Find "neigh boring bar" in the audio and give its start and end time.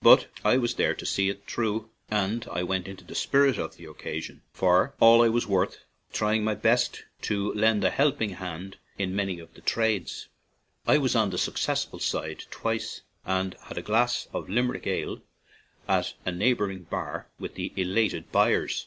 16.32-17.28